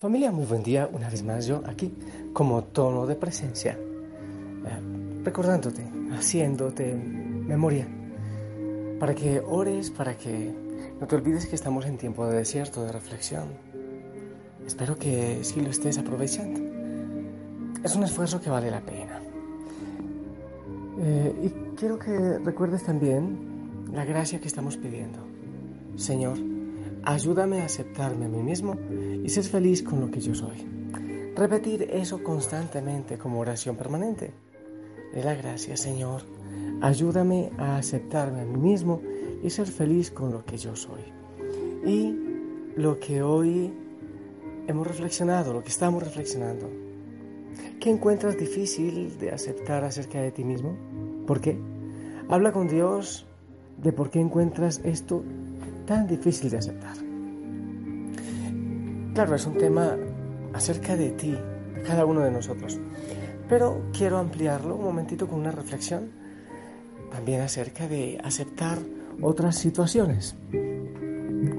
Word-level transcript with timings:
Familia, 0.00 0.32
muy 0.32 0.46
buen 0.46 0.62
día. 0.62 0.88
Una 0.90 1.10
vez 1.10 1.22
más 1.22 1.44
yo 1.44 1.60
aquí 1.66 1.92
como 2.32 2.64
tono 2.64 3.06
de 3.06 3.16
presencia, 3.16 3.72
eh, 3.72 5.22
recordándote, 5.22 5.84
haciéndote 6.12 6.94
memoria, 6.94 7.86
para 8.98 9.14
que 9.14 9.40
ores, 9.40 9.90
para 9.90 10.16
que 10.16 10.54
no 10.98 11.06
te 11.06 11.16
olvides 11.16 11.44
que 11.44 11.54
estamos 11.54 11.84
en 11.84 11.98
tiempo 11.98 12.26
de 12.26 12.38
desierto, 12.38 12.82
de 12.82 12.92
reflexión. 12.92 13.48
Espero 14.66 14.96
que 14.96 15.44
sí 15.44 15.60
lo 15.60 15.68
estés 15.68 15.98
aprovechando. 15.98 16.60
Es 17.84 17.94
un 17.94 18.02
esfuerzo 18.02 18.40
que 18.40 18.48
vale 18.48 18.70
la 18.70 18.80
pena. 18.80 19.20
Eh, 20.98 21.34
y 21.42 21.76
quiero 21.76 21.98
que 21.98 22.38
recuerdes 22.38 22.84
también 22.84 23.84
la 23.92 24.06
gracia 24.06 24.40
que 24.40 24.48
estamos 24.48 24.78
pidiendo. 24.78 25.18
Señor, 25.96 26.38
ayúdame 27.04 27.60
a 27.60 27.64
aceptarme 27.64 28.26
a 28.26 28.28
mí 28.28 28.42
mismo 28.42 28.76
y 29.22 29.28
ser 29.28 29.44
feliz 29.44 29.82
con 29.82 30.00
lo 30.00 30.10
que 30.10 30.20
yo 30.20 30.34
soy. 30.34 30.66
Repetir 31.34 31.88
eso 31.90 32.22
constantemente 32.22 33.16
como 33.18 33.40
oración 33.40 33.76
permanente. 33.76 34.32
De 35.14 35.24
la 35.24 35.34
gracia, 35.34 35.76
Señor, 35.76 36.22
ayúdame 36.80 37.50
a 37.58 37.76
aceptarme 37.76 38.42
a 38.42 38.44
mí 38.44 38.58
mismo 38.58 39.00
y 39.42 39.50
ser 39.50 39.66
feliz 39.66 40.10
con 40.10 40.32
lo 40.32 40.44
que 40.44 40.56
yo 40.56 40.76
soy. 40.76 41.00
Y 41.84 42.14
lo 42.76 42.98
que 43.00 43.22
hoy 43.22 43.72
hemos 44.66 44.86
reflexionado, 44.86 45.52
lo 45.52 45.62
que 45.62 45.70
estamos 45.70 46.02
reflexionando, 46.02 46.68
¿qué 47.80 47.90
encuentras 47.90 48.36
difícil 48.36 49.18
de 49.18 49.30
aceptar 49.30 49.84
acerca 49.84 50.20
de 50.20 50.30
ti 50.30 50.44
mismo? 50.44 50.76
¿Por 51.26 51.40
qué? 51.40 51.58
Habla 52.28 52.52
con 52.52 52.68
Dios 52.68 53.26
de 53.78 53.92
por 53.92 54.10
qué 54.10 54.20
encuentras 54.20 54.80
esto 54.84 55.24
tan 55.90 56.06
difícil 56.06 56.48
de 56.48 56.58
aceptar. 56.58 56.94
Claro, 59.12 59.34
es 59.34 59.44
un 59.44 59.58
tema 59.58 59.96
acerca 60.54 60.96
de 60.96 61.10
ti, 61.10 61.32
de 61.32 61.82
cada 61.82 62.04
uno 62.04 62.20
de 62.20 62.30
nosotros. 62.30 62.78
Pero 63.48 63.90
quiero 63.92 64.18
ampliarlo 64.18 64.76
un 64.76 64.84
momentito 64.84 65.26
con 65.26 65.40
una 65.40 65.50
reflexión 65.50 66.12
también 67.10 67.40
acerca 67.40 67.88
de 67.88 68.20
aceptar 68.22 68.78
otras 69.20 69.58
situaciones. 69.58 70.36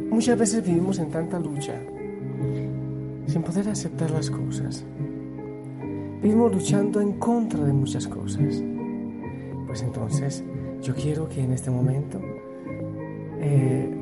Muchas 0.09 0.39
veces 0.39 0.65
vivimos 0.65 0.99
en 0.99 1.11
tanta 1.11 1.37
lucha 1.37 1.73
sin 3.27 3.43
poder 3.43 3.67
aceptar 3.67 4.11
las 4.11 4.31
cosas. 4.31 4.85
Vivimos 6.21 6.53
luchando 6.53 7.01
en 7.01 7.19
contra 7.19 7.65
de 7.65 7.73
muchas 7.73 8.07
cosas. 8.07 8.63
Pues 9.67 9.81
entonces 9.81 10.41
yo 10.81 10.95
quiero 10.95 11.27
que 11.27 11.43
en 11.43 11.51
este 11.51 11.69
momento 11.69 12.21
eh, 13.41 13.97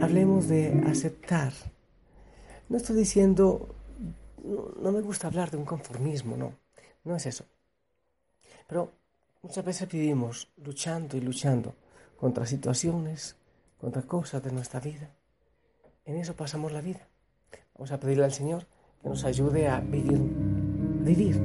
hablemos 0.00 0.48
de 0.48 0.82
aceptar. 0.86 1.52
No 2.68 2.76
estoy 2.76 2.96
diciendo, 2.96 3.74
no, 4.44 4.72
no, 4.80 4.92
me 4.92 5.00
gusta 5.00 5.26
hablar 5.26 5.50
de 5.50 5.56
un 5.56 5.64
conformismo, 5.64 6.36
no, 6.36 6.52
no 7.04 7.16
es 7.16 7.26
eso. 7.26 7.44
Pero 8.66 8.92
muchas 9.42 9.64
veces 9.64 9.88
vivimos 9.88 10.48
luchando 10.56 11.16
y 11.16 11.20
luchando 11.20 11.74
contra 12.18 12.46
situaciones, 12.46 13.36
contra 13.80 14.02
cosas 14.02 14.42
de 14.42 14.52
nuestra 14.52 14.80
vida. 14.80 15.10
En 16.04 16.16
eso 16.16 16.34
pasamos 16.34 16.72
la 16.72 16.80
vida. 16.80 17.06
Vamos 17.74 17.92
a 17.92 18.00
pedirle 18.00 18.24
al 18.24 18.32
Señor 18.32 18.66
que 19.00 19.08
nos 19.08 19.24
ayude 19.24 19.68
a 19.68 19.80
vivir, 19.80 20.18
vivir 20.18 21.40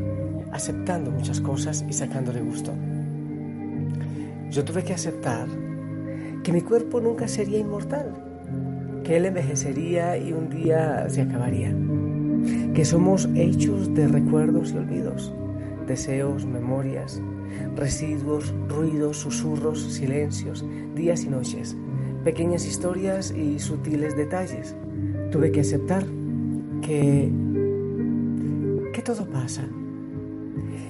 aceptando 0.51 1.11
muchas 1.11 1.41
cosas 1.41 1.83
y 1.87 1.93
sacándole 1.93 2.41
gusto. 2.41 2.71
Yo 4.49 4.63
tuve 4.63 4.83
que 4.83 4.93
aceptar 4.93 5.47
que 6.43 6.51
mi 6.51 6.61
cuerpo 6.61 7.01
nunca 7.01 7.27
sería 7.27 7.57
inmortal, 7.57 8.32
que 9.03 9.17
él 9.17 9.25
envejecería 9.25 10.17
y 10.17 10.33
un 10.33 10.49
día 10.49 11.07
se 11.09 11.21
acabaría, 11.21 11.75
que 12.73 12.85
somos 12.85 13.27
hechos 13.35 13.93
de 13.93 14.07
recuerdos 14.07 14.71
y 14.71 14.77
olvidos, 14.77 15.33
deseos, 15.87 16.45
memorias, 16.45 17.21
residuos, 17.75 18.53
ruidos, 18.67 19.17
susurros, 19.17 19.81
silencios, 19.81 20.65
días 20.95 21.23
y 21.23 21.29
noches, 21.29 21.75
pequeñas 22.23 22.65
historias 22.65 23.31
y 23.31 23.59
sutiles 23.59 24.15
detalles. 24.15 24.75
Tuve 25.31 25.51
que 25.51 25.61
aceptar 25.61 26.05
que, 26.81 27.31
que 28.93 29.01
todo 29.01 29.25
pasa 29.29 29.67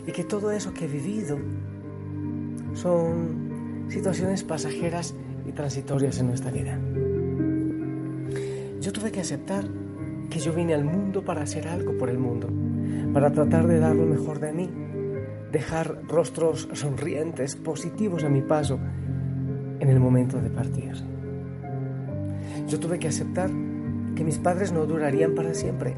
y 0.05 0.11
que 0.11 0.23
todo 0.23 0.51
eso 0.51 0.73
que 0.73 0.85
he 0.85 0.87
vivido 0.87 1.39
son 2.73 3.87
situaciones 3.89 4.43
pasajeras 4.43 5.15
y 5.47 5.51
transitorias 5.51 6.19
en 6.19 6.27
nuestra 6.27 6.51
vida. 6.51 6.79
Yo 8.83 8.91
tuve 8.91 9.13
que 9.13 9.21
aceptar 9.21 9.63
que 10.29 10.39
yo 10.39 10.51
vine 10.51 10.73
al 10.73 10.83
mundo 10.83 11.23
para 11.23 11.43
hacer 11.43 11.69
algo 11.69 11.97
por 11.97 12.09
el 12.09 12.19
mundo, 12.19 12.49
para 13.13 13.31
tratar 13.31 13.65
de 13.65 13.79
dar 13.79 13.95
lo 13.95 14.05
mejor 14.05 14.41
de 14.41 14.51
mí, 14.51 14.69
dejar 15.53 16.01
rostros 16.05 16.67
sonrientes, 16.73 17.55
positivos 17.55 18.25
a 18.25 18.29
mi 18.29 18.41
paso 18.41 18.77
en 19.79 19.87
el 19.87 20.01
momento 20.01 20.41
de 20.41 20.49
partir. 20.49 20.95
Yo 22.67 22.77
tuve 22.77 22.99
que 22.99 23.07
aceptar 23.07 23.49
que 24.17 24.25
mis 24.25 24.37
padres 24.37 24.73
no 24.73 24.85
durarían 24.85 25.33
para 25.33 25.53
siempre 25.53 25.95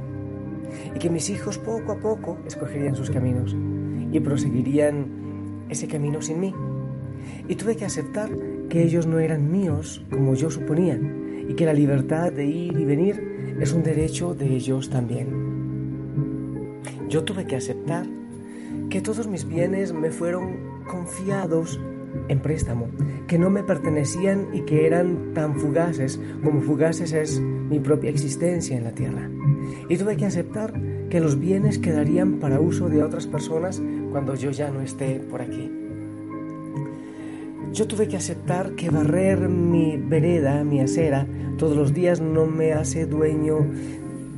y 0.95 0.99
que 0.99 1.09
mis 1.09 1.31
hijos 1.31 1.57
poco 1.57 1.91
a 1.91 1.97
poco 1.97 2.37
escogerían 2.45 2.95
sus 2.95 3.09
caminos 3.09 3.57
y 4.11 4.19
proseguirían 4.19 5.65
ese 5.69 5.87
camino 5.87 6.21
sin 6.21 6.39
mí. 6.39 6.53
Y 7.47 7.55
tuve 7.55 7.77
que 7.77 7.85
aceptar 7.85 8.29
que 8.69 8.83
ellos 8.83 9.07
no 9.07 9.17
eran 9.17 9.51
míos 9.51 10.05
como 10.11 10.35
yo 10.35 10.51
suponía 10.51 10.99
y 11.47 11.53
que 11.53 11.65
la 11.65 11.73
libertad 11.73 12.31
de 12.31 12.45
ir 12.45 12.77
y 12.77 12.85
venir 12.85 13.57
es 13.59 13.73
un 13.73 13.83
derecho 13.83 14.33
de 14.33 14.47
ellos 14.55 14.89
también. 14.89 15.45
Yo 17.09 17.23
tuve 17.23 17.45
que 17.45 17.55
aceptar 17.55 18.05
que 18.89 19.01
todos 19.01 19.27
mis 19.27 19.47
bienes 19.47 19.93
me 19.93 20.11
fueron 20.11 20.57
confiados 20.87 21.79
en 22.27 22.39
préstamo, 22.39 22.87
que 23.27 23.37
no 23.37 23.49
me 23.49 23.63
pertenecían 23.63 24.47
y 24.53 24.61
que 24.61 24.87
eran 24.87 25.33
tan 25.33 25.55
fugaces 25.55 26.19
como 26.43 26.61
fugaces 26.61 27.13
es 27.13 27.39
mi 27.39 27.79
propia 27.79 28.09
existencia 28.09 28.77
en 28.77 28.83
la 28.83 28.91
tierra. 28.91 29.29
Y 29.89 29.97
tuve 29.97 30.17
que 30.17 30.25
aceptar 30.25 30.73
que 31.09 31.19
los 31.19 31.39
bienes 31.39 31.77
quedarían 31.77 32.39
para 32.39 32.59
uso 32.59 32.89
de 32.89 33.03
otras 33.03 33.27
personas 33.27 33.81
cuando 34.11 34.35
yo 34.35 34.51
ya 34.51 34.71
no 34.71 34.81
esté 34.81 35.19
por 35.19 35.41
aquí. 35.41 35.84
Yo 37.75 37.85
tuve 37.87 38.07
que 38.07 38.15
aceptar 38.15 38.71
que 38.75 38.89
barrer 38.89 39.49
mi 39.49 39.97
vereda, 39.97 40.63
mi 40.63 40.79
acera, 40.79 41.27
todos 41.57 41.75
los 41.75 41.93
días 41.93 42.21
no 42.21 42.45
me 42.45 42.71
hace 42.71 43.05
dueño 43.05 43.67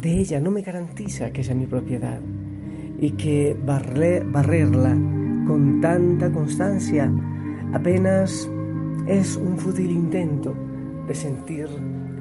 de 0.01 0.11
ella, 0.21 0.39
no 0.39 0.49
me 0.49 0.63
garantiza 0.63 1.29
que 1.29 1.43
sea 1.43 1.53
mi 1.53 1.67
propiedad. 1.67 2.19
Y 2.99 3.11
que 3.11 3.55
barrer, 3.63 4.25
barrerla 4.25 4.97
con 5.45 5.79
tanta 5.81 6.31
constancia 6.31 7.13
apenas 7.73 8.49
es 9.05 9.35
un 9.35 9.55
fútil 9.59 9.91
intento 9.91 10.55
de 11.07 11.13
sentir 11.13 11.67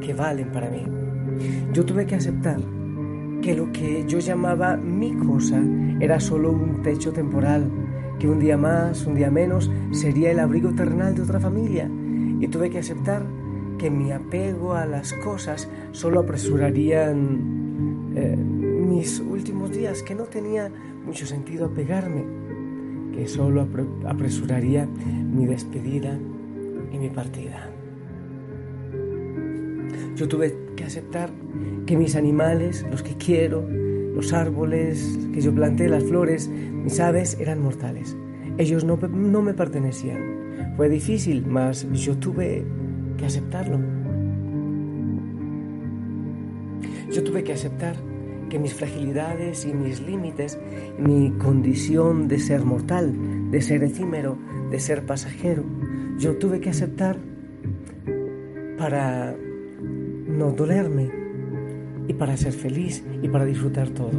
que 0.03 0.13
valen 0.13 0.53
para 0.53 0.69
mí. 0.69 0.85
Yo 1.73 1.87
tuve 1.87 2.05
que 2.05 2.17
aceptar 2.17 2.61
que 3.41 3.55
lo 3.55 3.73
que 3.73 4.05
yo 4.07 4.19
llamaba 4.19 4.77
mi 4.77 5.15
cosa 5.15 5.63
era 5.99 6.21
solo 6.21 6.53
un 6.53 6.83
techo 6.83 7.11
temporal, 7.11 7.71
que 8.19 8.29
un 8.29 8.39
día 8.39 8.57
más, 8.57 9.07
un 9.07 9.15
día 9.15 9.31
menos, 9.31 9.71
sería 9.93 10.31
el 10.31 10.39
abrigo 10.39 10.73
terrenal 10.73 11.15
de 11.15 11.23
otra 11.23 11.41
familia. 11.41 11.91
Y 12.41 12.49
tuve 12.49 12.71
que 12.71 12.79
aceptar 12.79 13.25
que 13.79 13.91
mi 13.91 14.13
apego 14.13 14.75
a 14.75 14.87
las 14.87 15.13
cosas 15.15 15.69
solo 15.93 16.21
apresurarían 16.21 18.13
eh, 18.15 18.37
mis 18.37 19.21
últimos 19.21 19.71
días, 19.71 20.03
que 20.03 20.15
no 20.15 20.25
tenía 20.25 20.71
mucho 21.05 21.27
sentido 21.27 21.67
apegarme, 21.67 22.25
que 23.13 23.29
solo 23.29 23.67
apresuraría 24.07 24.87
mi 24.87 25.47
despedida 25.47 26.19
y 26.93 26.99
mi 26.99 27.11
partida. 27.11 27.71
Yo 30.17 30.29
tuve 30.29 30.57
que 30.77 30.85
aceptar 30.85 31.31
que 31.85 31.97
mis 31.97 32.17
animales, 32.17 32.87
los 32.91 33.03
que 33.03 33.17
quiero, 33.17 33.69
los 34.17 34.33
árboles 34.33 35.19
que 35.35 35.43
yo 35.43 35.55
planté, 35.55 35.91
las 35.91 36.03
flores, 36.03 36.49
mis 36.49 36.99
aves 37.01 37.37
eran 37.39 37.63
mortales. 37.63 38.17
Ellos 38.57 38.83
no, 38.83 38.97
no 38.97 39.43
me 39.43 39.53
pertenecían. 39.53 40.73
Fue 40.75 40.89
difícil, 40.89 41.45
mas 41.47 41.87
yo 41.93 42.17
tuve 42.17 42.65
que 43.19 43.27
aceptarlo. 43.27 43.79
Yo 47.13 47.23
tuve 47.23 47.45
que 47.45 47.53
aceptar 47.53 47.95
que 48.49 48.59
mis 48.59 48.73
fragilidades 48.73 49.67
y 49.67 49.75
mis 49.75 50.01
límites, 50.01 50.59
mi 50.99 51.33
condición 51.33 52.27
de 52.27 52.39
ser 52.39 52.65
mortal, 52.65 53.51
de 53.51 53.61
ser 53.61 53.85
efímero, 53.85 54.39
de 54.71 54.81
ser 54.81 55.05
pasajero, 55.05 55.63
yo 56.19 56.37
tuve 56.39 56.61
que 56.61 56.71
aceptar 56.71 57.19
para 58.79 59.37
no 60.27 60.53
dolerme 60.53 61.26
y 62.09 62.15
para 62.15 62.37
ser 62.37 62.53
feliz 62.53 63.05
y 63.23 63.29
para 63.29 63.45
disfrutar 63.45 63.91
todo. 63.91 64.13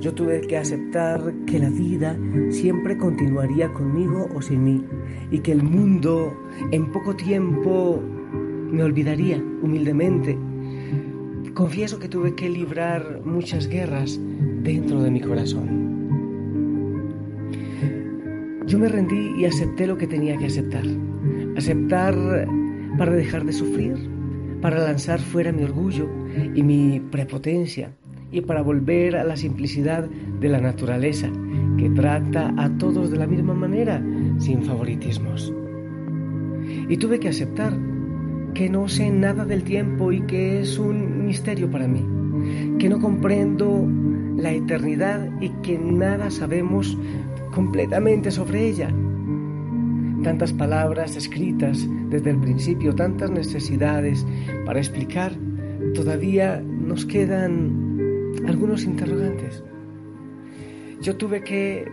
Yo 0.00 0.12
tuve 0.12 0.40
que 0.40 0.56
aceptar 0.56 1.20
que 1.46 1.58
la 1.58 1.70
vida 1.70 2.18
siempre 2.50 2.96
continuaría 2.96 3.72
conmigo 3.72 4.28
o 4.34 4.42
sin 4.42 4.64
mí 4.64 4.84
y 5.30 5.38
que 5.38 5.52
el 5.52 5.62
mundo 5.62 6.36
en 6.72 6.90
poco 6.90 7.14
tiempo 7.14 8.02
me 8.70 8.82
olvidaría 8.82 9.42
humildemente. 9.62 10.36
Confieso 11.54 11.98
que 11.98 12.08
tuve 12.08 12.34
que 12.34 12.48
librar 12.48 13.22
muchas 13.24 13.68
guerras 13.68 14.20
dentro 14.62 15.02
de 15.02 15.10
mi 15.10 15.20
corazón. 15.20 15.88
Yo 18.66 18.78
me 18.78 18.88
rendí 18.88 19.32
y 19.38 19.46
acepté 19.46 19.86
lo 19.86 19.96
que 19.96 20.06
tenía 20.06 20.36
que 20.36 20.46
aceptar. 20.46 20.84
Aceptar 21.56 22.14
para 22.98 23.12
dejar 23.12 23.44
de 23.44 23.52
sufrir, 23.52 23.96
para 24.60 24.78
lanzar 24.78 25.20
fuera 25.20 25.52
mi 25.52 25.62
orgullo 25.62 26.08
y 26.54 26.62
mi 26.62 27.00
prepotencia 27.00 27.90
y 28.30 28.40
para 28.42 28.62
volver 28.62 29.16
a 29.16 29.24
la 29.24 29.36
simplicidad 29.36 30.04
de 30.04 30.48
la 30.48 30.60
naturaleza 30.60 31.30
que 31.76 31.90
trata 31.90 32.52
a 32.56 32.68
todos 32.76 33.10
de 33.10 33.16
la 33.16 33.26
misma 33.26 33.54
manera, 33.54 34.02
sin 34.38 34.62
favoritismos. 34.62 35.52
Y 36.88 36.96
tuve 36.96 37.20
que 37.20 37.28
aceptar 37.28 37.72
que 38.54 38.68
no 38.68 38.88
sé 38.88 39.10
nada 39.10 39.44
del 39.44 39.62
tiempo 39.62 40.12
y 40.12 40.20
que 40.22 40.60
es 40.60 40.78
un 40.78 41.26
misterio 41.26 41.70
para 41.70 41.86
mí, 41.86 42.04
que 42.78 42.88
no 42.88 42.98
comprendo 42.98 43.86
la 44.36 44.52
eternidad 44.52 45.28
y 45.40 45.50
que 45.62 45.78
nada 45.78 46.30
sabemos 46.30 46.98
completamente 47.54 48.30
sobre 48.30 48.68
ella. 48.68 48.92
Tantas 50.22 50.52
palabras 50.52 51.16
escritas 51.16 51.86
desde 52.10 52.30
el 52.30 52.40
principio, 52.40 52.94
tantas 52.94 53.30
necesidades 53.30 54.26
para 54.66 54.80
explicar, 54.80 55.32
todavía 55.94 56.60
nos 56.60 57.06
quedan 57.06 58.34
algunos 58.46 58.84
interrogantes. 58.84 59.62
Yo 61.00 61.16
tuve 61.16 61.42
que 61.42 61.90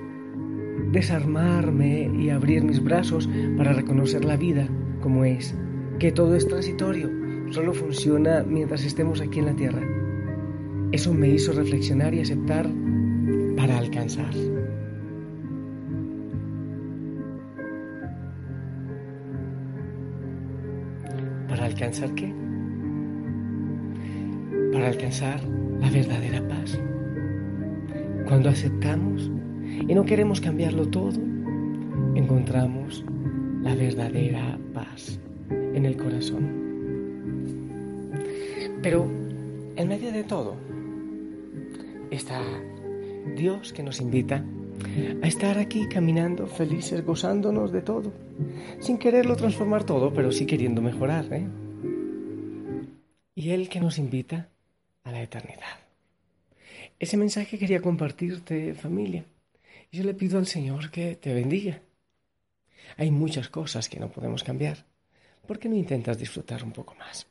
desarmarme 0.91 2.11
y 2.17 2.29
abrir 2.29 2.63
mis 2.63 2.83
brazos 2.83 3.29
para 3.57 3.73
reconocer 3.73 4.25
la 4.25 4.37
vida 4.37 4.67
como 5.01 5.23
es, 5.23 5.55
que 5.99 6.11
todo 6.11 6.35
es 6.35 6.47
transitorio, 6.47 7.09
solo 7.51 7.73
funciona 7.73 8.43
mientras 8.43 8.83
estemos 8.83 9.21
aquí 9.21 9.39
en 9.39 9.45
la 9.45 9.55
tierra. 9.55 9.81
Eso 10.91 11.13
me 11.13 11.29
hizo 11.29 11.51
reflexionar 11.53 12.13
y 12.13 12.21
aceptar 12.21 12.69
para 13.55 13.77
alcanzar. 13.77 14.54
¿Para 21.55 21.67
alcanzar 21.67 22.13
qué? 22.15 22.33
Para 24.73 24.87
alcanzar 24.89 25.39
la 25.79 25.89
verdadera 25.89 26.45
paz. 26.49 26.77
Cuando 28.27 28.49
aceptamos 28.49 29.31
y 29.87 29.95
no 29.95 30.03
queremos 30.03 30.41
cambiarlo 30.41 30.85
todo, 30.89 31.17
encontramos 32.13 33.05
la 33.63 33.73
verdadera 33.73 34.59
paz 34.73 35.17
en 35.49 35.85
el 35.85 35.95
corazón. 35.95 36.45
Pero 38.81 39.09
en 39.77 39.87
medio 39.87 40.11
de 40.11 40.25
todo 40.25 40.57
está 42.11 42.41
Dios 43.37 43.71
que 43.71 43.81
nos 43.81 44.01
invita 44.01 44.43
a 45.21 45.27
estar 45.27 45.57
aquí 45.57 45.87
caminando 45.87 46.47
felices, 46.47 47.03
gozándonos 47.05 47.71
de 47.71 47.81
todo, 47.81 48.13
sin 48.79 48.97
quererlo 48.97 49.35
transformar 49.35 49.83
todo, 49.83 50.13
pero 50.13 50.31
sí 50.31 50.45
queriendo 50.45 50.81
mejorar. 50.81 51.25
¿eh? 51.33 51.47
Y 53.35 53.49
Él 53.51 53.69
que 53.69 53.79
nos 53.79 53.97
invita 53.97 54.49
a 55.03 55.11
la 55.11 55.21
eternidad. 55.21 55.79
Ese 56.99 57.17
mensaje 57.17 57.57
quería 57.57 57.81
compartirte, 57.81 58.73
familia. 58.73 59.25
Yo 59.91 60.03
le 60.03 60.13
pido 60.13 60.37
al 60.37 60.47
Señor 60.47 60.91
que 60.91 61.15
te 61.15 61.33
bendiga. 61.33 61.81
Hay 62.97 63.11
muchas 63.11 63.49
cosas 63.49 63.89
que 63.89 63.99
no 63.99 64.09
podemos 64.09 64.43
cambiar. 64.43 64.85
¿Por 65.45 65.59
qué 65.59 65.69
no 65.69 65.75
intentas 65.75 66.17
disfrutar 66.17 66.63
un 66.63 66.71
poco 66.71 66.95
más? 66.95 67.27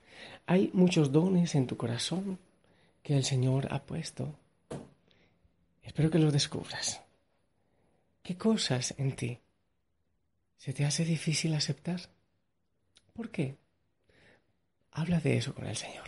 Hay 0.47 0.71
muchos 0.73 1.11
dones 1.11 1.55
en 1.55 1.67
tu 1.67 1.77
corazón 1.77 2.39
que 3.03 3.17
el 3.17 3.25
Señor 3.25 3.69
ha 3.71 3.83
puesto. 3.83 4.35
Espero 5.83 6.11
que 6.11 6.19
los 6.19 6.33
descubras. 6.33 7.04
¿Qué 8.25 8.39
cosas 8.39 8.95
en 8.97 9.15
ti 9.15 9.39
se 10.57 10.73
te 10.73 10.87
hace 10.87 11.05
difícil 11.05 11.53
aceptar? 11.53 12.01
¿Por 13.13 13.29
qué? 13.31 13.59
Habla 14.93 15.21
de 15.21 15.37
eso 15.37 15.55
con 15.55 15.67
el 15.67 15.77
Señor 15.77 16.07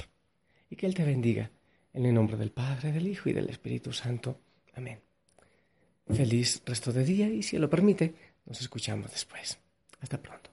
y 0.71 0.77
que 0.77 0.87
Él 0.87 0.95
te 0.95 1.05
bendiga 1.05 1.51
en 1.93 2.07
el 2.07 2.15
nombre 2.15 2.39
del 2.39 2.53
Padre, 2.53 2.91
del 2.91 3.07
Hijo 3.07 3.29
y 3.29 3.35
del 3.35 3.51
Espíritu 3.51 3.93
Santo. 3.93 4.41
Amén. 4.73 4.99
Feliz 6.09 6.63
resto 6.65 6.91
de 6.91 7.05
día 7.05 7.29
y 7.29 7.43
si 7.43 7.59
lo 7.59 7.69
permite, 7.69 8.15
nos 8.47 8.63
escuchamos 8.63 9.11
después. 9.11 9.59
Hasta 10.01 10.17
pronto. 10.17 10.46